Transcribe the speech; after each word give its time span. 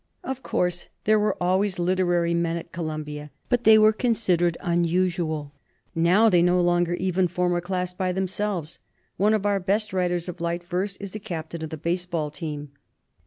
"Of 0.23 0.41
course, 0.41 0.89
there 1.03 1.19
were 1.19 1.37
always 1.39 1.77
'literary 1.77 2.33
men' 2.33 2.57
at 2.57 2.71
Columbia, 2.71 3.29
but 3.49 3.65
they 3.65 3.77
were 3.77 3.93
considered 3.93 4.57
unusual. 4.59 5.53
Now 5.93 6.27
they 6.27 6.41
no 6.41 6.59
longer 6.59 6.95
even 6.95 7.27
form 7.27 7.53
a 7.55 7.61
class 7.61 7.93
by 7.93 8.11
them 8.11 8.27
selves. 8.27 8.79
One 9.17 9.35
of 9.35 9.45
our 9.45 9.59
best 9.59 9.93
writers 9.93 10.27
of 10.27 10.41
light 10.41 10.63
verse 10.63 10.97
is 10.97 11.11
the 11.11 11.19
captain 11.19 11.63
of 11.63 11.69
the 11.69 11.77
baseball 11.77 12.31
team. 12.31 12.71